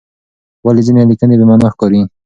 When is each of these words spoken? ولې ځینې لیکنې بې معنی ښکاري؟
ولې 0.65 0.81
ځینې 0.87 1.01
لیکنې 1.09 1.35
بې 1.39 1.45
معنی 1.49 1.67
ښکاري؟ 1.73 1.99